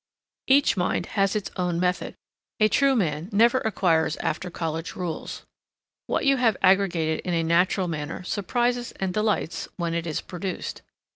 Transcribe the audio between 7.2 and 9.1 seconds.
a natural manner surprises